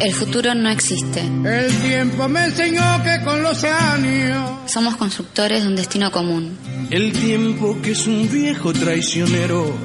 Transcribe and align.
El 0.00 0.14
futuro 0.14 0.54
no 0.54 0.70
existe. 0.70 1.20
El 1.20 1.70
tiempo 1.82 2.26
me 2.26 2.46
enseñó 2.46 3.02
que 3.02 3.22
con 3.22 3.42
los 3.42 3.62
años. 3.64 4.50
Somos 4.64 4.96
constructores 4.96 5.62
de 5.62 5.68
un 5.68 5.76
destino 5.76 6.10
común. 6.10 6.56
El 6.90 7.12
tiempo 7.12 7.76
que 7.82 7.90
es 7.90 8.06
un 8.06 8.26
viejo 8.30 8.72
traicionero 8.72 9.76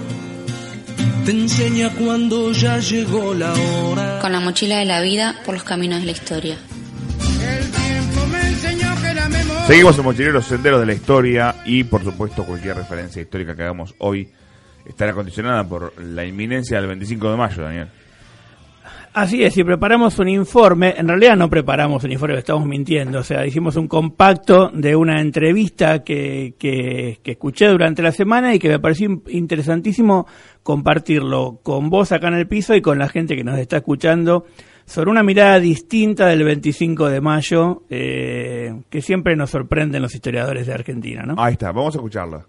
te 1.25 1.31
enseña 1.31 1.89
cuando 1.89 2.53
ya 2.53 2.79
llegó 2.79 3.33
la 3.33 3.51
hora. 3.53 4.19
Con 4.21 4.31
la 4.31 4.39
mochila 4.39 4.77
de 4.77 4.85
la 4.85 5.01
vida 5.01 5.35
por 5.45 5.55
los 5.55 5.65
caminos 5.65 5.99
de 5.99 6.05
la 6.05 6.11
historia. 6.13 6.57
El 7.41 7.71
tiempo 7.71 8.25
me 8.31 8.39
enseñó 8.47 8.95
que 9.01 9.13
la 9.13 9.27
memoria. 9.27 9.67
Seguimos 9.67 9.97
en 9.97 10.03
Mochileros 10.05 10.45
Senderos 10.45 10.79
de 10.79 10.85
la 10.85 10.93
Historia 10.93 11.55
y, 11.65 11.83
por 11.83 12.03
supuesto, 12.05 12.45
cualquier 12.45 12.77
referencia 12.77 13.21
histórica 13.21 13.53
que 13.53 13.63
hagamos 13.63 13.93
hoy 13.97 14.29
estará 14.85 15.11
condicionada 15.11 15.67
por 15.67 16.01
la 16.01 16.23
inminencia 16.23 16.77
del 16.77 16.87
25 16.87 17.31
de 17.31 17.37
mayo, 17.37 17.63
Daniel. 17.63 17.89
Así 19.17 19.41
es, 19.43 19.53
si 19.53 19.63
preparamos 19.63 20.19
un 20.19 20.27
informe, 20.27 20.93
en 20.97 21.07
realidad 21.07 21.37
no 21.37 21.49
preparamos 21.49 22.03
un 22.03 22.11
informe, 22.11 22.37
estamos 22.37 22.67
mintiendo, 22.67 23.19
o 23.19 23.23
sea, 23.23 23.45
hicimos 23.45 23.77
un 23.77 23.87
compacto 23.87 24.69
de 24.73 24.93
una 24.93 25.21
entrevista 25.21 26.03
que, 26.03 26.53
que, 26.59 27.19
que 27.23 27.31
escuché 27.31 27.67
durante 27.69 28.01
la 28.03 28.11
semana 28.11 28.53
y 28.53 28.59
que 28.59 28.67
me 28.67 28.77
pareció 28.79 29.09
in- 29.09 29.23
interesantísimo 29.29 30.27
compartirlo 30.63 31.59
con 31.63 31.89
vos 31.89 32.11
acá 32.11 32.27
en 32.27 32.33
el 32.33 32.47
piso 32.47 32.75
y 32.75 32.81
con 32.81 32.99
la 32.99 33.07
gente 33.07 33.37
que 33.37 33.45
nos 33.45 33.57
está 33.57 33.77
escuchando 33.77 34.45
sobre 34.85 35.11
una 35.11 35.23
mirada 35.23 35.61
distinta 35.61 36.27
del 36.27 36.43
25 36.43 37.07
de 37.09 37.21
mayo 37.21 37.83
eh, 37.89 38.81
que 38.89 39.01
siempre 39.01 39.37
nos 39.37 39.49
sorprenden 39.49 40.01
los 40.01 40.13
historiadores 40.13 40.67
de 40.67 40.73
Argentina, 40.73 41.23
¿no? 41.25 41.35
Ahí 41.37 41.53
está, 41.53 41.71
vamos 41.71 41.95
a 41.95 41.99
escucharla. 41.99 42.45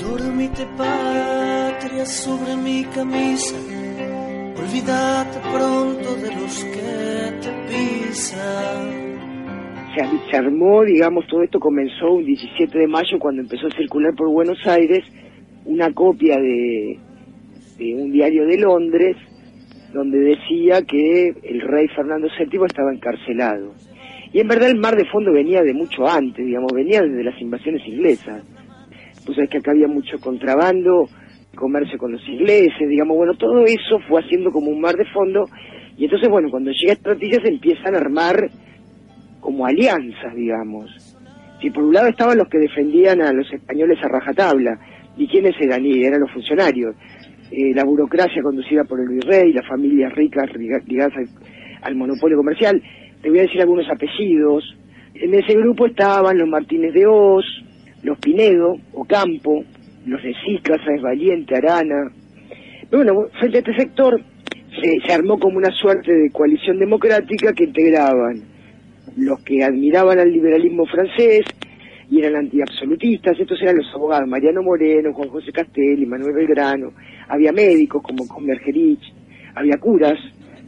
Dormite 0.00 0.66
patria 0.76 2.04
sobre 2.04 2.56
mi 2.56 2.84
camisa, 2.86 3.54
pronto 5.52 6.14
de 6.16 6.34
los 6.34 6.64
que 6.64 7.32
te 7.40 7.50
pisan. 7.68 9.18
se, 9.94 10.30
se 10.30 10.36
armó, 10.36 10.84
digamos, 10.84 11.26
todo 11.26 11.42
esto 11.42 11.58
comenzó 11.58 12.12
un 12.12 12.24
17 12.24 12.78
de 12.78 12.86
mayo 12.86 13.18
cuando 13.18 13.42
empezó 13.42 13.66
a 13.66 13.76
circular 13.76 14.14
por 14.14 14.28
Buenos 14.30 14.58
Aires 14.66 15.04
una 15.64 15.92
copia 15.92 16.36
de, 16.36 16.98
de 17.78 17.94
un 17.94 18.12
diario 18.12 18.46
de 18.46 18.58
Londres 18.58 19.16
donde 19.92 20.18
decía 20.18 20.82
que 20.82 21.34
el 21.42 21.60
rey 21.62 21.88
Fernando 21.88 22.28
VII 22.38 22.60
estaba 22.66 22.92
encarcelado. 22.92 23.74
Y 24.32 24.38
en 24.38 24.46
verdad 24.46 24.70
el 24.70 24.78
mar 24.78 24.94
de 24.94 25.04
fondo 25.06 25.32
venía 25.32 25.62
de 25.62 25.74
mucho 25.74 26.06
antes, 26.06 26.46
digamos, 26.46 26.72
venía 26.72 27.02
desde 27.02 27.24
las 27.24 27.40
invasiones 27.40 27.82
inglesas. 27.86 28.44
Pues 29.26 29.36
es 29.36 29.50
que 29.50 29.58
acá 29.58 29.72
había 29.72 29.88
mucho 29.88 30.18
contrabando, 30.20 31.08
comercio 31.54 31.98
con 31.98 32.12
los 32.12 32.26
ingleses, 32.28 32.88
digamos, 32.88 33.16
bueno, 33.16 33.34
todo 33.34 33.64
eso 33.64 33.98
fue 34.08 34.20
haciendo 34.20 34.50
como 34.50 34.70
un 34.70 34.80
mar 34.80 34.94
de 34.96 35.04
fondo. 35.06 35.44
Y 35.96 36.04
entonces, 36.04 36.28
bueno, 36.30 36.48
cuando 36.50 36.70
llega 36.70 36.92
esta 36.94 37.10
noticia 37.10 37.40
se 37.42 37.48
empiezan 37.48 37.94
a 37.94 37.98
armar 37.98 38.48
como 39.40 39.66
alianzas, 39.66 40.34
digamos. 40.34 41.16
Si 41.60 41.70
por 41.70 41.84
un 41.84 41.92
lado 41.92 42.08
estaban 42.08 42.38
los 42.38 42.48
que 42.48 42.58
defendían 42.58 43.20
a 43.20 43.32
los 43.32 43.52
españoles 43.52 43.98
a 44.02 44.08
rajatabla, 44.08 44.78
¿y 45.16 45.26
quiénes 45.26 45.54
eran? 45.60 45.84
Y 45.84 46.02
eran 46.04 46.20
los 46.20 46.30
funcionarios. 46.32 46.94
Eh, 47.50 47.74
la 47.74 47.84
burocracia 47.84 48.42
conducida 48.42 48.84
por 48.84 49.00
el 49.00 49.08
virrey, 49.08 49.52
las 49.52 49.66
familias 49.66 50.14
ricas 50.14 50.48
liga- 50.56 50.80
ligadas 50.86 51.12
al, 51.16 51.26
al 51.82 51.94
monopolio 51.96 52.36
comercial. 52.38 52.80
Te 53.20 53.28
voy 53.28 53.40
a 53.40 53.42
decir 53.42 53.60
algunos 53.60 53.86
apellidos. 53.90 54.64
En 55.14 55.34
ese 55.34 55.54
grupo 55.54 55.84
estaban 55.86 56.38
los 56.38 56.48
Martínez 56.48 56.94
de 56.94 57.06
Oz, 57.06 57.44
los 58.02 58.18
Pinedo, 58.18 58.76
Ocampo, 58.94 59.64
los 60.06 60.22
de 60.22 60.34
Sica, 60.44 60.76
Sáenz 60.84 61.02
Valiente, 61.02 61.56
Arana. 61.56 62.10
Pero 62.88 63.04
bueno, 63.04 63.28
frente 63.38 63.58
a 63.58 63.60
este 63.60 63.74
sector 63.76 64.20
se, 64.82 65.00
se 65.06 65.12
armó 65.12 65.38
como 65.38 65.58
una 65.58 65.70
suerte 65.72 66.12
de 66.12 66.30
coalición 66.30 66.78
democrática 66.78 67.52
que 67.52 67.64
integraban 67.64 68.50
los 69.16 69.42
que 69.42 69.62
admiraban 69.62 70.18
al 70.18 70.32
liberalismo 70.32 70.86
francés 70.86 71.44
y 72.10 72.18
eran 72.18 72.36
antiabsolutistas, 72.36 73.38
estos 73.38 73.60
eran 73.62 73.76
los 73.76 73.94
abogados 73.94 74.28
Mariano 74.28 74.62
Moreno, 74.62 75.12
Juan 75.12 75.28
José 75.28 75.52
Castelli, 75.52 76.06
Manuel 76.06 76.34
Belgrano, 76.34 76.92
había 77.28 77.52
médicos 77.52 78.02
como 78.02 78.26
Convergerich, 78.26 79.12
había 79.54 79.78
curas 79.78 80.18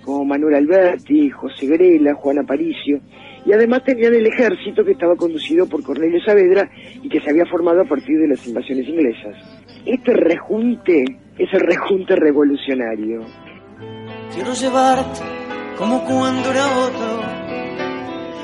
como 0.04 0.24
Manuel 0.24 0.54
Alberti, 0.54 1.30
José 1.30 1.66
Grela, 1.66 2.14
Juan 2.14 2.38
Aparicio, 2.38 3.00
y 3.44 3.52
además 3.52 3.82
tenían 3.84 4.14
el 4.14 4.26
ejército 4.26 4.84
que 4.84 4.92
estaba 4.92 5.16
conducido 5.16 5.66
por 5.66 5.82
Cornelio 5.82 6.20
Saavedra 6.24 6.68
y 7.02 7.08
que 7.08 7.20
se 7.20 7.30
había 7.30 7.46
formado 7.46 7.82
a 7.82 7.84
partir 7.84 8.18
de 8.18 8.28
las 8.28 8.46
invasiones 8.46 8.86
inglesas. 8.88 9.36
Este 9.84 10.12
rejunte 10.12 11.04
es 11.38 11.48
el 11.52 11.60
rejunte 11.60 12.14
revolucionario. 12.16 13.24
Quiero 14.34 14.52
llevarte 14.54 15.20
como 15.76 16.04
cuando 16.04 16.50
era 16.50 16.66
otro 16.86 17.20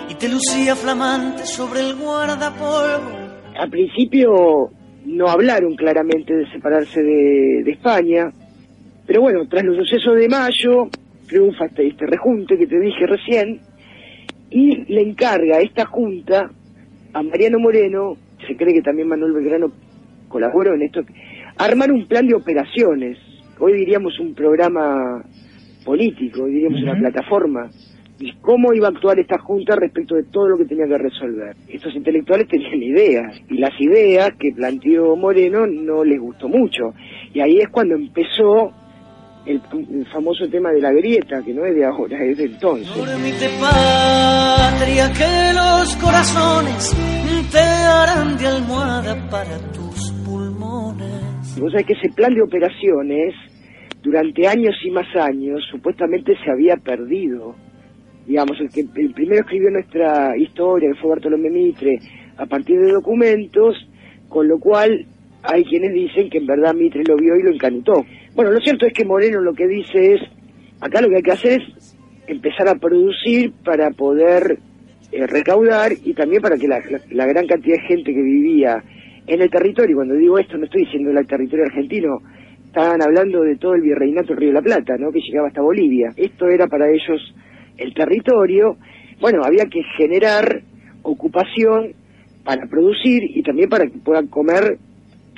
y 0.09 0.15
te 0.15 0.29
lucía 0.29 0.75
flamante 0.75 1.45
sobre 1.45 1.81
el 1.81 1.95
guardapolvo. 1.95 3.17
al 3.57 3.71
principio 3.71 4.71
no 5.05 5.29
hablaron 5.29 5.75
claramente 5.77 6.35
de 6.35 6.51
separarse 6.51 7.01
de, 7.03 7.63
de 7.65 7.71
España, 7.71 8.31
pero 9.07 9.23
bueno, 9.23 9.47
tras 9.49 9.65
los 9.65 9.77
sucesos 9.77 10.17
de 10.17 10.29
mayo, 10.29 10.89
triunfa 11.29 11.67
este, 11.67 11.87
este 11.87 12.07
rejunte 12.07 12.59
que 12.59 12.67
te 12.67 12.79
dije 12.79 13.07
recién, 13.07 13.61
y 14.51 14.85
le 14.93 15.03
encarga 15.03 15.61
esta 15.61 15.87
junta 15.87 16.51
a 17.13 17.23
Mariano 17.23 17.59
Moreno, 17.59 18.17
se 18.47 18.57
cree 18.57 18.75
que 18.75 18.83
también 18.83 19.09
Manuel 19.09 19.33
Belgrano 19.33 19.73
colaboró 20.29 20.75
en 20.75 20.83
esto, 20.83 21.03
armar 21.57 21.91
un 21.91 22.07
plan 22.07 22.27
de 22.27 22.35
operaciones, 22.35 23.19
hoy 23.59 23.75
diríamos 23.75 24.19
un 24.21 24.35
programa 24.35 25.23
político, 25.85 26.45
hoy 26.45 26.53
diríamos 26.53 26.83
una 26.83 26.99
plataforma, 26.99 27.71
y 28.21 28.33
cómo 28.41 28.73
iba 28.75 28.89
a 28.89 28.91
actuar 28.91 29.19
esta 29.19 29.39
junta 29.39 29.77
respecto 29.77 30.17
de 30.17 30.25
todo 30.25 30.49
lo 30.49 30.59
que 30.59 30.65
tenía 30.65 30.87
que 30.87 30.99
resolver. 30.99 31.55
Estos 31.69 31.95
intelectuales 31.95 32.49
tenían 32.49 32.83
ideas, 32.83 33.41
y 33.49 33.59
las 33.59 33.81
ideas 33.81 34.33
que 34.39 34.53
planteó 34.53 35.17
Moreno 35.17 35.67
no 35.67 36.05
les 36.05 36.21
gustó 36.21 36.49
mucho, 36.49 36.95
y 37.33 37.41
ahí 37.41 37.59
es 37.59 37.69
cuando 37.69 37.95
empezó 37.95 38.73
el, 39.47 39.61
el 39.73 40.07
famoso 40.13 40.49
tema 40.49 40.71
de 40.71 40.81
la 40.81 40.93
grieta, 40.93 41.43
que 41.43 41.55
no 41.55 41.65
es 41.65 41.75
de 41.75 41.85
ahora, 41.85 42.23
es 42.25 42.37
de 42.37 42.45
entonces. 42.45 42.95
Dormite 42.95 43.49
patria 43.61 45.13
que 45.13 45.53
los 45.55 45.97
corazones 45.97 46.97
te 47.51 47.59
harán 47.59 48.37
de 48.37 48.47
almohada 48.47 49.29
para 49.31 49.59
tus 49.73 50.11
pulmones. 50.25 51.59
Vos 51.59 51.73
sabés 51.73 51.87
que 51.87 51.93
ese 51.95 52.11
plan 52.15 52.35
de 52.35 52.43
operaciones, 52.43 53.35
durante 54.03 54.47
años 54.47 54.75
y 54.85 54.91
más 54.91 55.07
años, 55.17 55.63
supuestamente 55.71 56.35
se 56.45 56.51
había 56.51 56.77
perdido. 56.77 57.55
Digamos, 58.27 58.61
el 58.61 58.69
que 58.69 58.81
el 58.81 59.13
primero 59.15 59.41
escribió 59.41 59.71
nuestra 59.71 60.37
historia, 60.37 60.91
que 60.93 61.01
fue 61.01 61.11
Bartolomé 61.11 61.49
Mitre, 61.49 61.99
a 62.37 62.47
partir 62.47 62.79
de 62.79 62.93
documentos, 62.93 63.77
con 64.29 64.47
lo 64.47 64.59
cual 64.59 65.07
hay 65.43 65.65
quienes 65.65 65.93
dicen 65.93 66.31
que 66.31 66.39
en 66.39 66.47
verdad 66.47 66.75
Mitre 66.75 67.03
lo 67.05 67.17
vio 67.17 67.37
y 67.37 67.43
lo 67.43 67.51
encanutó. 67.51 68.05
Bueno, 68.35 68.51
lo 68.51 68.61
cierto 68.61 68.87
es 68.87 68.93
que 68.93 69.05
Moreno 69.05 69.41
lo 69.41 69.55
que 69.55 69.67
dice 69.67 70.15
es, 70.15 70.21
acá 70.81 71.01
lo 71.01 71.09
que 71.09 71.17
hay 71.17 71.23
que 71.23 71.33
hacer 71.33 71.61
es 71.61 71.97
empezar 72.27 72.69
a 72.69 72.75
producir 72.75 73.53
para 73.65 73.91
poder 73.91 74.59
eh, 75.11 75.27
recaudar 75.27 75.93
y 76.05 76.13
también 76.13 76.43
para 76.43 76.57
que 76.57 76.69
la, 76.69 77.27
gran 77.27 77.47
cantidad 77.47 77.77
de 77.77 77.89
gente 77.89 78.13
que 78.13 78.23
vivía 78.23 78.83
en 79.27 79.41
el 79.41 79.51
territorio, 79.51 79.97
cuando 79.97 80.15
digo 80.15 80.39
esto 80.39 80.57
no 80.59 80.65
estoy 80.65 80.85
diciendo 80.85 81.11
el 81.11 81.27
territorio 81.27 81.65
argentino, 81.67 82.19
estaban 82.67 83.01
hablando 83.03 83.43
de 83.43 83.57
todo 83.57 83.75
el 83.75 83.83
virreinato 83.83 84.29
del 84.29 84.37
Río 84.37 84.49
de 84.49 84.55
la 84.55 84.63
Plata, 84.63 84.97
¿no? 84.99 85.11
que 85.11 85.21
llegaba 85.21 85.49
hasta 85.49 85.63
Bolivia. 85.63 86.13
Esto 86.17 86.49
era 86.49 86.67
para 86.67 86.89
ellos 86.91 87.35
el 87.77 87.95
territorio. 87.95 88.77
Bueno, 89.21 89.43
había 89.45 89.65
que 89.65 89.83
generar 89.97 90.63
ocupación 91.03 91.93
para 92.45 92.67
producir 92.67 93.23
y 93.25 93.43
también 93.43 93.69
para 93.69 93.87
que 93.87 93.99
puedan 93.99 94.27
comer 94.27 94.79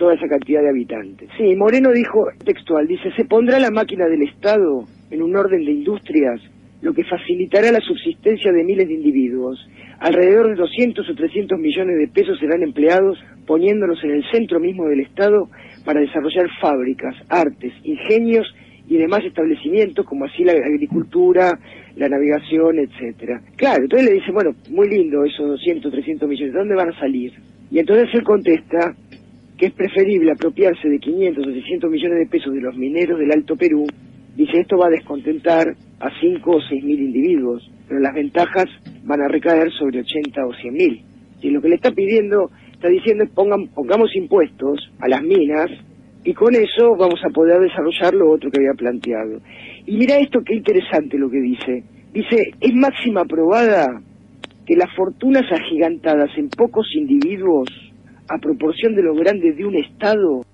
toda 0.01 0.15
esa 0.15 0.29
cantidad 0.29 0.63
de 0.63 0.71
habitantes. 0.71 1.29
Sí, 1.37 1.55
Moreno 1.55 1.93
dijo 1.93 2.25
textual, 2.43 2.87
dice, 2.87 3.13
se 3.15 3.27
pondrá 3.27 3.61
la 3.61 3.71
máquina 3.71 4.07
del 4.07 4.23
Estado 4.23 4.87
en 5.11 5.23
un 5.23 5.37
orden 5.37 5.63
de 5.63 5.73
industrias, 5.73 6.41
lo 6.81 6.95
que 6.95 7.05
facilitará 7.05 7.71
la 7.71 7.81
subsistencia 7.81 8.51
de 8.51 8.65
miles 8.65 8.89
de 8.89 8.95
individuos. 8.95 9.61
Alrededor 9.99 10.49
de 10.49 10.55
200 10.55 11.07
o 11.07 11.15
300 11.15 11.61
millones 11.61 11.99
de 11.99 12.09
pesos 12.09 12.39
serán 12.39 12.63
empleados 12.63 13.19
poniéndolos 13.47 14.03
en 14.03 14.13
el 14.13 14.25
centro 14.33 14.59
mismo 14.59 14.89
del 14.89 15.01
Estado 15.01 15.51
para 15.85 16.01
desarrollar 16.01 16.49
fábricas, 16.63 17.15
artes, 17.29 17.75
ingenios 17.85 18.47
y 18.89 18.97
demás 18.97 19.23
establecimientos, 19.27 20.07
como 20.07 20.25
así 20.25 20.45
la 20.45 20.53
agricultura, 20.53 21.59
la 21.97 22.09
navegación, 22.09 22.79
etcétera. 22.79 23.43
Claro, 23.57 23.83
entonces 23.83 24.09
le 24.09 24.15
dice, 24.15 24.33
bueno, 24.33 24.53
muy 24.71 24.89
lindo 24.89 25.27
esos 25.27 25.47
200, 25.47 25.93
300 25.93 26.27
millones, 26.27 26.55
¿de 26.55 26.59
dónde 26.59 26.75
van 26.75 26.89
a 26.89 26.99
salir? 26.99 27.35
Y 27.71 27.79
entonces 27.79 28.09
él 28.15 28.25
contesta 28.25 28.97
que 29.61 29.67
es 29.67 29.73
preferible 29.75 30.33
apropiarse 30.33 30.89
de 30.89 30.99
500 30.99 31.47
o 31.47 31.51
600 31.51 31.91
millones 31.91 32.19
de 32.19 32.27
pesos 32.27 32.55
de 32.55 32.63
los 32.63 32.75
mineros 32.79 33.19
del 33.19 33.31
Alto 33.31 33.57
Perú. 33.57 33.85
Dice, 34.35 34.61
esto 34.61 34.79
va 34.79 34.87
a 34.87 34.91
descontentar 34.91 35.77
a 36.01 36.09
5 36.19 36.51
o 36.51 36.63
6 36.63 36.83
mil 36.83 36.99
individuos, 36.99 37.71
pero 37.87 38.01
las 38.01 38.15
ventajas 38.15 38.65
van 39.05 39.21
a 39.21 39.29
recaer 39.29 39.71
sobre 39.73 40.01
80 40.01 40.47
o 40.47 40.55
100 40.55 40.73
mil. 40.73 41.03
Y 41.43 41.51
lo 41.51 41.61
que 41.61 41.69
le 41.69 41.75
está 41.75 41.91
pidiendo, 41.91 42.51
está 42.73 42.89
diciendo 42.89 43.25
es 43.25 43.31
pongan, 43.33 43.67
pongamos 43.67 44.17
impuestos 44.17 44.91
a 44.99 45.09
las 45.09 45.23
minas 45.23 45.69
y 46.25 46.33
con 46.33 46.55
eso 46.55 46.97
vamos 46.97 47.21
a 47.23 47.29
poder 47.29 47.61
desarrollar 47.61 48.15
lo 48.15 48.31
otro 48.31 48.51
que 48.51 48.61
había 48.61 48.73
planteado. 48.73 49.43
Y 49.85 49.99
mira 49.99 50.17
esto 50.17 50.41
qué 50.43 50.55
interesante 50.55 51.19
lo 51.19 51.29
que 51.29 51.41
dice. 51.41 51.85
Dice, 52.15 52.55
es 52.59 52.75
máxima 52.75 53.27
probada 53.27 54.01
que 54.65 54.75
las 54.75 54.89
fortunas 54.97 55.45
agigantadas 55.53 56.31
en 56.39 56.49
pocos 56.49 56.87
individuos 56.95 57.69
a 58.31 58.39
proporción 58.39 58.95
de 58.95 59.03
lo 59.03 59.15
grande 59.15 59.53
de 59.53 59.65
un 59.65 59.75
Estado 59.75 60.45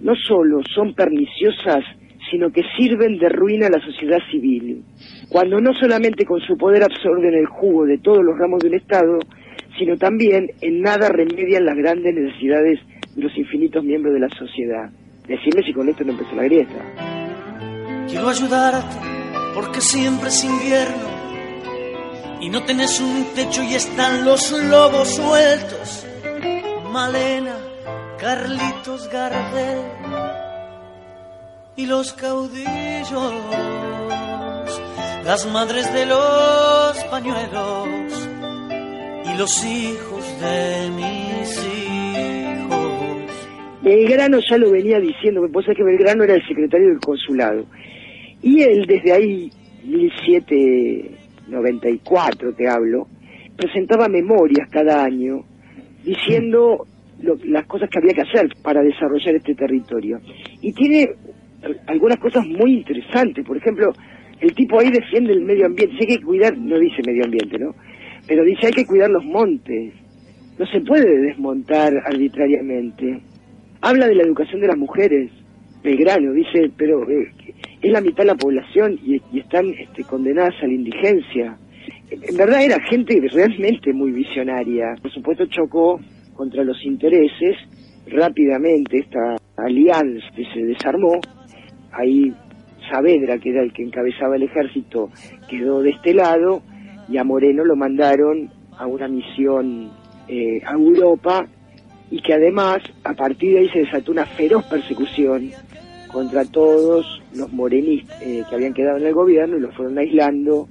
no 0.00 0.14
solo 0.16 0.62
son 0.74 0.94
perniciosas, 0.94 1.84
sino 2.28 2.50
que 2.50 2.62
sirven 2.76 3.18
de 3.18 3.28
ruina 3.28 3.68
a 3.68 3.70
la 3.70 3.84
sociedad 3.84 4.18
civil, 4.30 4.82
cuando 5.28 5.60
no 5.60 5.72
solamente 5.74 6.24
con 6.24 6.40
su 6.40 6.56
poder 6.56 6.82
absorben 6.82 7.34
el 7.34 7.46
jugo 7.46 7.86
de 7.86 7.98
todos 7.98 8.24
los 8.24 8.36
ramos 8.36 8.60
del 8.60 8.74
Estado, 8.74 9.18
sino 9.78 9.96
también 9.96 10.50
en 10.60 10.80
nada 10.80 11.08
remedian 11.08 11.64
las 11.64 11.76
grandes 11.76 12.14
necesidades 12.14 12.80
de 13.14 13.22
los 13.22 13.36
infinitos 13.38 13.84
miembros 13.84 14.12
de 14.12 14.20
la 14.20 14.28
sociedad. 14.30 14.90
Decime 15.28 15.62
si 15.64 15.72
con 15.72 15.88
esto 15.88 16.02
no 16.04 16.12
empezó 16.12 16.34
la 16.34 16.44
grieta. 16.44 16.84
Quiero 18.08 18.28
ayudarte 18.28 18.96
porque 19.54 19.80
siempre 19.80 20.28
es 20.28 20.44
invierno 20.44 21.10
y 22.40 22.48
no 22.48 22.64
tenés 22.64 23.00
un 23.00 23.24
techo 23.36 23.62
y 23.62 23.74
están 23.74 24.24
los 24.24 24.50
lobos 24.68 25.14
sueltos. 25.14 26.09
Malena, 26.92 27.56
Carlitos 28.18 29.08
Gardel 29.12 29.78
y 31.76 31.86
los 31.86 32.12
caudillos, 32.14 33.34
las 35.24 35.46
madres 35.52 35.94
de 35.94 36.06
los 36.06 37.04
pañuelos 37.08 38.28
y 39.24 39.38
los 39.38 39.64
hijos 39.64 40.40
de 40.40 40.90
mis 40.96 41.64
hijos. 41.64 42.88
Belgrano 43.82 44.40
ya 44.40 44.58
lo 44.58 44.72
venía 44.72 44.98
diciendo, 44.98 45.46
vos 45.48 45.64
sabés 45.64 45.78
que 45.78 45.84
Belgrano 45.84 46.24
era 46.24 46.34
el 46.34 46.44
secretario 46.44 46.88
del 46.88 46.98
consulado. 46.98 47.66
Y 48.42 48.62
él 48.62 48.84
desde 48.86 49.12
ahí, 49.12 49.52
1794 49.84 52.52
te 52.52 52.68
hablo, 52.68 53.06
presentaba 53.56 54.08
memorias 54.08 54.68
cada 54.70 55.04
año 55.04 55.44
diciendo 56.04 56.86
lo- 57.22 57.38
las 57.44 57.66
cosas 57.66 57.88
que 57.90 57.98
había 57.98 58.14
que 58.14 58.22
hacer 58.22 58.48
para 58.62 58.82
desarrollar 58.82 59.34
este 59.36 59.54
territorio. 59.54 60.18
Y 60.62 60.72
tiene 60.72 61.08
algunas 61.86 62.18
cosas 62.18 62.46
muy 62.46 62.74
interesantes, 62.78 63.44
por 63.44 63.56
ejemplo, 63.56 63.92
el 64.40 64.54
tipo 64.54 64.80
ahí 64.80 64.90
defiende 64.90 65.32
el 65.34 65.42
medio 65.42 65.66
ambiente, 65.66 65.92
dice 65.94 66.06
que 66.06 66.12
hay 66.14 66.18
que 66.18 66.24
cuidar, 66.24 66.56
no 66.56 66.78
dice 66.78 67.02
medio 67.06 67.24
ambiente, 67.24 67.58
¿no? 67.58 67.74
Pero 68.26 68.44
dice 68.44 68.66
hay 68.68 68.72
que 68.72 68.86
cuidar 68.86 69.10
los 69.10 69.24
montes, 69.24 69.92
no 70.58 70.66
se 70.66 70.80
puede 70.80 71.20
desmontar 71.22 71.92
arbitrariamente. 72.06 73.20
Habla 73.82 74.06
de 74.08 74.14
la 74.14 74.22
educación 74.22 74.60
de 74.62 74.68
las 74.68 74.78
mujeres, 74.78 75.30
Belgrano, 75.82 76.32
dice, 76.32 76.70
pero 76.76 77.08
eh, 77.10 77.30
es 77.82 77.90
la 77.90 78.00
mitad 78.00 78.18
de 78.24 78.26
la 78.28 78.34
población 78.34 78.98
y, 79.04 79.20
y 79.32 79.40
están 79.40 79.66
este, 79.78 80.04
condenadas 80.04 80.54
a 80.62 80.66
la 80.66 80.72
indigencia. 80.74 81.56
En 82.10 82.36
verdad 82.36 82.64
era 82.64 82.80
gente 82.88 83.20
realmente 83.32 83.92
muy 83.92 84.10
visionaria. 84.10 84.96
Por 85.00 85.12
supuesto 85.12 85.46
chocó 85.46 86.00
contra 86.34 86.64
los 86.64 86.84
intereses. 86.84 87.56
Rápidamente 88.08 88.98
esta 88.98 89.36
alianza 89.56 90.26
se 90.52 90.64
desarmó. 90.64 91.20
Ahí 91.92 92.32
Saavedra, 92.90 93.38
que 93.38 93.50
era 93.50 93.62
el 93.62 93.72
que 93.72 93.84
encabezaba 93.84 94.36
el 94.36 94.42
ejército, 94.42 95.10
quedó 95.48 95.82
de 95.82 95.90
este 95.90 96.14
lado 96.14 96.62
y 97.08 97.16
a 97.18 97.24
Moreno 97.24 97.64
lo 97.64 97.76
mandaron 97.76 98.50
a 98.76 98.86
una 98.86 99.06
misión 99.06 99.90
eh, 100.26 100.60
a 100.64 100.72
Europa 100.72 101.46
y 102.10 102.20
que 102.22 102.34
además 102.34 102.78
a 103.04 103.14
partir 103.14 103.52
de 103.52 103.58
ahí 103.60 103.68
se 103.68 103.80
desató 103.80 104.10
una 104.10 104.26
feroz 104.26 104.64
persecución 104.64 105.50
contra 106.12 106.44
todos 106.44 107.22
los 107.34 107.52
morenistas 107.52 108.20
eh, 108.22 108.42
que 108.48 108.54
habían 108.54 108.74
quedado 108.74 108.98
en 108.98 109.06
el 109.06 109.14
gobierno 109.14 109.56
y 109.56 109.60
los 109.60 109.74
fueron 109.76 109.98
aislando 109.98 110.68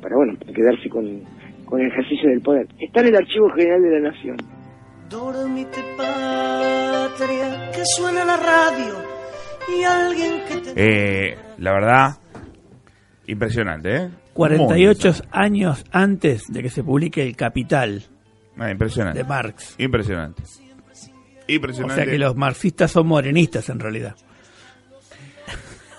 para 0.00 0.16
bueno 0.16 0.38
quedarse 0.54 0.88
con, 0.88 1.22
con 1.64 1.80
el 1.80 1.88
ejercicio 1.88 2.28
del 2.30 2.40
poder. 2.40 2.66
Está 2.78 3.00
en 3.00 3.08
el 3.08 3.16
Archivo 3.16 3.50
General 3.50 3.82
de 3.82 4.00
la 4.00 4.10
Nación. 4.10 4.36
Dormite 5.08 5.80
patria, 5.96 7.70
que 7.72 7.82
suena 7.84 8.24
la 8.24 8.36
radio 8.36 8.94
y 9.76 9.82
alguien 9.82 10.32
que 10.48 10.56
te... 10.56 11.30
Eh, 11.30 11.38
la 11.58 11.72
verdad, 11.72 12.16
impresionante, 13.26 13.96
¿eh? 13.96 14.10
48 14.32 15.12
años 15.32 15.84
antes 15.90 16.50
de 16.52 16.62
que 16.62 16.70
se 16.70 16.84
publique 16.84 17.22
El 17.22 17.36
Capital 17.36 18.04
ah, 18.56 18.70
impresionante. 18.70 19.18
de 19.18 19.24
Marx. 19.24 19.74
Impresionante. 19.78 20.42
O 20.42 21.52
Impresionante. 21.52 22.02
sea 22.02 22.10
que 22.10 22.18
los 22.18 22.36
marxistas 22.36 22.92
son 22.92 23.08
morenistas 23.08 23.68
en 23.68 23.80
realidad. 23.80 24.14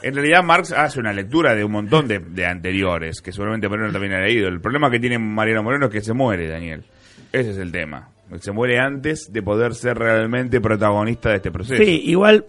En 0.01 0.15
realidad 0.15 0.43
Marx 0.43 0.71
hace 0.71 0.99
una 0.99 1.13
lectura 1.13 1.53
de 1.53 1.63
un 1.63 1.71
montón 1.71 2.07
de, 2.07 2.45
anteriores, 2.45 3.21
que 3.21 3.31
seguramente 3.31 3.69
Moreno 3.69 3.91
también 3.91 4.13
ha 4.13 4.21
leído. 4.21 4.47
El 4.47 4.59
problema 4.59 4.89
que 4.89 4.99
tiene 4.99 5.19
Mariano 5.19 5.63
Moreno 5.63 5.85
es 5.87 5.91
que 5.91 6.01
se 6.01 6.13
muere, 6.13 6.47
Daniel. 6.47 6.83
Ese 7.31 7.51
es 7.51 7.57
el 7.57 7.71
tema. 7.71 8.09
Se 8.39 8.51
muere 8.51 8.79
antes 8.79 9.31
de 9.31 9.43
poder 9.43 9.75
ser 9.75 9.97
realmente 9.97 10.61
protagonista 10.61 11.29
de 11.29 11.35
este 11.35 11.51
proceso. 11.51 11.83
Sí, 11.83 12.01
igual, 12.05 12.45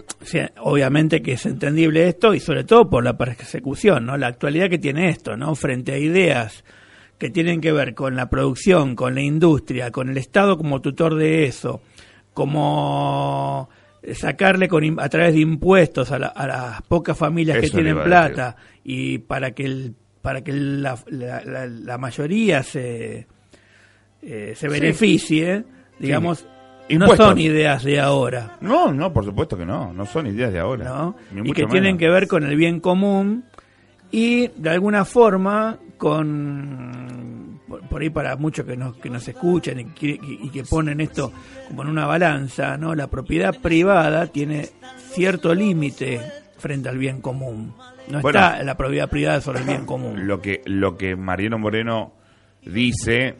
obviamente 0.60 1.22
que 1.22 1.32
es 1.32 1.44
entendible 1.44 2.08
esto 2.08 2.34
y 2.34 2.40
sobre 2.40 2.64
todo 2.64 2.88
por 2.88 3.02
la 3.02 3.18
persecución, 3.18 4.06
¿no? 4.06 4.16
La 4.16 4.28
actualidad 4.28 4.70
que 4.70 4.78
tiene 4.78 5.08
esto, 5.08 5.36
¿no? 5.36 5.54
Frente 5.56 5.92
a 5.92 5.98
ideas 5.98 6.64
que 7.18 7.30
tienen 7.30 7.60
que 7.60 7.72
ver 7.72 7.94
con 7.94 8.14
la 8.16 8.30
producción, 8.30 8.94
con 8.94 9.14
la 9.14 9.22
industria, 9.22 9.90
con 9.90 10.08
el 10.08 10.18
Estado 10.18 10.56
como 10.56 10.80
tutor 10.80 11.16
de 11.16 11.44
eso, 11.44 11.82
como 12.32 13.68
sacarle 14.14 14.68
con, 14.68 14.98
a 15.00 15.08
través 15.08 15.34
de 15.34 15.40
impuestos 15.40 16.10
a, 16.12 16.18
la- 16.18 16.26
a 16.28 16.46
las 16.46 16.82
pocas 16.82 17.16
familias 17.16 17.58
que 17.58 17.66
Eso 17.66 17.76
tienen 17.76 18.02
plata 18.02 18.56
y 18.84 19.18
para 19.18 19.52
que 19.52 19.64
el, 19.64 19.94
para 20.20 20.42
que 20.42 20.52
la, 20.52 20.98
la- 21.06 21.66
la- 21.66 21.98
mayoría 21.98 22.62
se 22.62 23.26
eh, 24.22 24.52
se 24.56 24.68
beneficie, 24.68 25.64
digamos, 25.98 26.44
no 26.88 26.96
Impuestos. 26.96 27.26
son 27.28 27.38
ideas 27.38 27.82
de 27.84 28.00
ahora. 28.00 28.56
No, 28.60 28.92
no, 28.92 29.12
por 29.12 29.24
supuesto 29.24 29.56
que 29.56 29.64
no. 29.64 29.92
No 29.92 30.04
son 30.04 30.26
ideas 30.26 30.52
de 30.52 30.58
ahora. 30.58 31.14
y 31.30 31.52
que 31.52 31.62
menos. 31.62 31.70
tienen 31.72 31.96
que 31.98 32.08
ver 32.08 32.26
con 32.28 32.44
el 32.44 32.54
bien 32.56 32.80
común 32.80 33.44
y 34.10 34.48
de 34.48 34.70
alguna 34.70 35.04
forma 35.04 35.78
con 35.96 37.41
por, 37.80 38.02
ahí 38.02 38.10
para 38.10 38.36
muchos 38.36 38.66
que 38.66 38.76
nos 38.76 38.96
que 38.96 39.10
nos 39.10 39.26
escuchan 39.26 39.80
y 39.80 39.84
que, 39.86 40.18
y 40.20 40.50
que 40.50 40.64
ponen 40.64 41.00
esto 41.00 41.32
como 41.68 41.82
en 41.82 41.88
una 41.88 42.06
balanza 42.06 42.76
no 42.76 42.94
la 42.94 43.08
propiedad 43.08 43.54
privada 43.60 44.26
tiene 44.26 44.68
cierto 45.12 45.54
límite 45.54 46.20
frente 46.62 46.88
al 46.88 46.96
bien 46.96 47.20
común. 47.20 47.74
No 48.08 48.20
Bueno. 48.20 48.38
está 48.38 48.62
la 48.62 48.76
propiedad 48.76 49.10
privada 49.10 49.40
sobre 49.40 49.60
el 49.60 49.66
bien 49.66 49.84
común. 49.84 50.26
Lo 50.26 50.40
que, 50.40 50.62
lo 50.64 50.96
que 50.96 51.16
Mariano 51.16 51.58
Moreno 51.58 52.12
dice, 52.64 53.34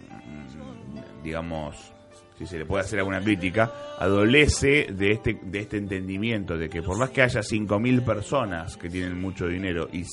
digamos, 1.22 1.92
si 2.38 2.46
se 2.46 2.58
le 2.58 2.66
puede 2.66 2.84
hacer 2.84 2.98
alguna 2.98 3.20
crítica, 3.20 3.72
adolece 3.98 4.88
de 4.92 5.12
este, 5.12 5.38
de 5.42 5.60
este 5.60 5.76
entendimiento 5.76 6.58
de 6.58 6.68
que 6.68 6.82
por 6.82 6.98
más 6.98 7.10
que 7.10 7.22
haya 7.22 7.40
5.000 7.40 8.04
personas 8.04 8.76
que 8.76 8.90
tienen 8.90 9.20
mucho 9.20 9.46
dinero 9.46 9.88
y 9.92 10.04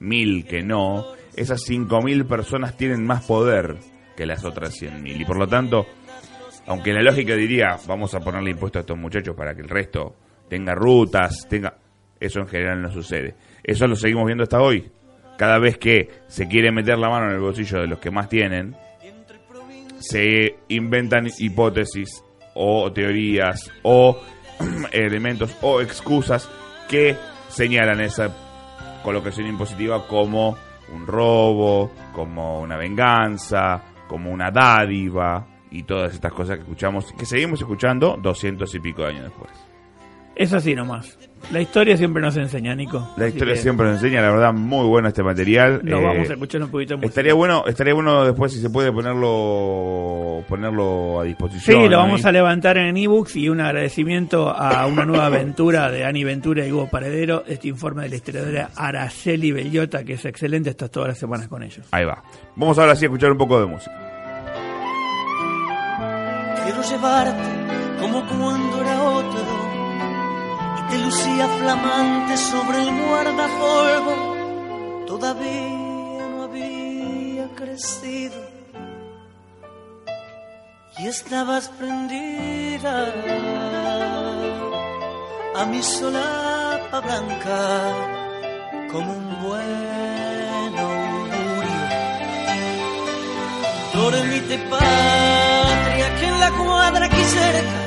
100.000 0.00 0.46
que 0.46 0.62
no, 0.62 1.06
esas 1.36 1.60
5.000 1.68 2.26
personas 2.26 2.76
tienen 2.76 3.04
más 3.04 3.24
poder 3.26 3.76
que 4.16 4.26
las 4.26 4.44
otras 4.44 4.80
100.000. 4.80 5.20
Y 5.20 5.24
por 5.24 5.38
lo 5.38 5.46
tanto, 5.46 5.86
aunque 6.66 6.92
la 6.92 7.02
lógica 7.02 7.34
diría, 7.34 7.76
vamos 7.86 8.14
a 8.14 8.20
ponerle 8.20 8.50
impuesto 8.50 8.78
a 8.78 8.80
estos 8.80 8.98
muchachos 8.98 9.34
para 9.36 9.54
que 9.54 9.62
el 9.62 9.68
resto 9.68 10.16
tenga 10.48 10.74
rutas, 10.74 11.46
tenga... 11.48 11.74
Eso 12.18 12.40
en 12.40 12.48
general 12.48 12.82
no 12.82 12.90
sucede. 12.90 13.34
Eso 13.62 13.86
lo 13.86 13.96
seguimos 13.96 14.26
viendo 14.26 14.42
hasta 14.42 14.60
hoy. 14.60 14.90
Cada 15.38 15.58
vez 15.58 15.78
que 15.78 16.10
se 16.26 16.46
quiere 16.48 16.70
meter 16.70 16.98
la 16.98 17.08
mano 17.08 17.26
en 17.26 17.36
el 17.36 17.40
bolsillo 17.40 17.80
de 17.80 17.86
los 17.86 17.98
que 17.98 18.10
más 18.10 18.28
tienen, 18.28 18.76
se 20.00 20.56
inventan 20.68 21.28
hipótesis 21.38 22.22
o 22.54 22.92
teorías 22.92 23.70
o 23.82 24.20
elementos 24.92 25.56
o 25.62 25.80
excusas 25.80 26.50
que 26.90 27.16
señalan 27.48 28.02
esa 28.02 28.49
colocación 29.02 29.46
impositiva 29.46 30.06
como 30.06 30.56
un 30.92 31.06
robo, 31.06 31.90
como 32.12 32.60
una 32.60 32.76
venganza, 32.76 33.82
como 34.08 34.30
una 34.30 34.50
dádiva 34.50 35.46
y 35.70 35.84
todas 35.84 36.14
estas 36.14 36.32
cosas 36.32 36.56
que 36.56 36.62
escuchamos, 36.62 37.12
que 37.12 37.24
seguimos 37.24 37.60
escuchando 37.60 38.16
200 38.20 38.74
y 38.74 38.80
pico 38.80 39.02
de 39.02 39.08
años 39.08 39.24
después. 39.24 39.69
Es 40.40 40.54
así 40.54 40.74
nomás. 40.74 41.18
La 41.52 41.60
historia 41.60 41.96
siempre 41.98 42.22
nos 42.22 42.34
enseña, 42.36 42.74
Nico. 42.74 43.12
La 43.18 43.28
historia 43.28 43.54
que 43.54 43.60
siempre 43.60 43.86
nos 43.86 43.96
enseña, 43.96 44.22
la 44.22 44.30
verdad, 44.30 44.52
muy 44.54 44.86
bueno 44.86 45.08
este 45.08 45.22
material. 45.22 45.80
Nos 45.82 46.00
Eh, 46.00 46.04
vamos 46.04 46.30
a 46.30 46.32
escuchar 46.32 46.62
un 46.62 46.70
poquito 46.70 46.96
de. 46.96 47.06
Estaría 47.06 47.34
bueno, 47.34 47.64
estaría 47.66 47.92
bueno 47.92 48.24
después 48.24 48.50
si 48.52 48.58
se 48.60 48.70
puede 48.70 48.90
ponerlo 48.90 50.42
ponerlo 50.48 51.20
a 51.20 51.24
Sí, 51.24 51.28
disposición. 51.28 51.90
lo 51.90 51.98
vamos 51.98 52.24
a 52.24 52.32
levantar 52.32 52.78
en 52.78 52.96
ebooks 52.96 53.36
y 53.36 53.48
un 53.50 53.60
agradecimiento 53.60 54.48
a 54.48 54.86
una 54.86 55.04
nueva 55.04 55.26
aventura 55.32 55.90
de 55.90 56.04
Ani 56.06 56.24
Ventura 56.24 56.66
y 56.66 56.72
Hugo 56.72 56.88
Paredero. 56.88 57.44
Este 57.46 57.68
informe 57.68 58.04
de 58.04 58.08
la 58.08 58.16
historiadora 58.16 58.70
Araceli 58.76 59.52
Bellota, 59.52 60.04
que 60.04 60.14
es 60.14 60.24
excelente, 60.24 60.70
estás 60.70 60.90
todas 60.90 61.08
las 61.10 61.18
semanas 61.18 61.48
con 61.48 61.62
ellos. 61.62 61.86
Ahí 61.90 62.06
va. 62.06 62.22
Vamos 62.56 62.78
ahora 62.78 62.96
sí 62.96 63.04
a 63.04 63.08
escuchar 63.08 63.30
un 63.32 63.38
poco 63.38 63.60
de 63.60 63.66
música. 63.66 63.92
Quiero 66.64 66.82
llevarte 66.82 67.48
como 68.00 68.24
cuando 68.26 68.80
era 68.80 69.02
otro 69.02 69.30
y 69.30 69.34
te 69.34 69.59
lucía 71.10 71.48
flamante 71.58 72.36
sobre 72.36 72.82
el 72.82 72.90
guardapolvo. 73.02 74.14
Todavía 75.08 76.24
no 76.32 76.44
había 76.44 77.48
crecido 77.56 78.40
y 80.98 81.06
estabas 81.08 81.68
prendida 81.78 83.12
a 85.56 85.66
mi 85.66 85.82
solapa 85.82 87.00
blanca 87.00 87.62
como 88.92 89.10
un 89.12 89.42
buen 89.42 90.72
augurio. 90.86 91.82
Dormite 93.94 94.58
patria 94.70 96.08
que 96.18 96.26
en 96.32 96.40
la 96.44 96.50
cuadra 96.52 97.06
aquí 97.06 97.24
cerca 97.38 97.80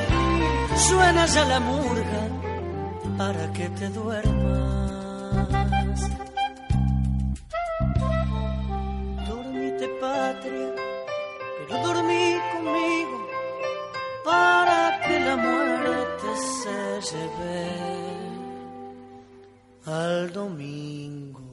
suena 0.88 1.26
ya 1.26 1.46
la 1.46 1.60
murga 1.62 2.03
para 3.18 3.52
que 3.54 3.70
te 3.70 3.90
duermas. 3.90 5.50
Dormite 9.28 9.88
patria, 10.02 10.74
pero 11.68 11.84
dormí 11.84 12.38
conmigo 12.54 13.18
para 14.24 15.02
que 15.06 15.20
la 15.20 15.36
muerte 15.36 16.28
se 16.60 16.80
lleve 17.10 17.70
al 19.86 20.32
domingo. 20.32 21.53